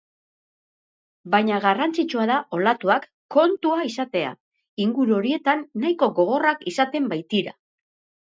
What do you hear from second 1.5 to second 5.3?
garrantzitsua da olatuak kontua izatea, inguru